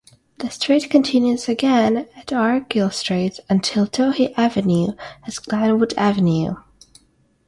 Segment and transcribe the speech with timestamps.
[0.39, 4.93] The street continues again at Argyle Street until Touhy Avenue
[5.27, 6.55] as Glenwood Avenue.